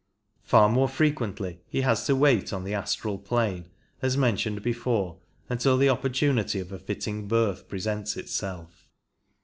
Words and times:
Far 0.41 0.67
more 0.67 0.89
frequently 0.89 1.61
he 1.67 1.81
has 1.81 2.07
to 2.07 2.15
wait 2.15 2.51
on 2.51 2.63
the 2.63 2.73
astral 2.73 3.19
plane, 3.19 3.69
as 4.01 4.17
mentioned 4.17 4.63
before, 4.63 5.19
until 5.47 5.77
the 5.77 5.89
opportunity 5.89 6.59
of 6.59 6.71
a 6.71 6.79
fitting 6.79 7.27
birth 7.27 7.67
presents 7.69 8.17
itself. 8.17 8.89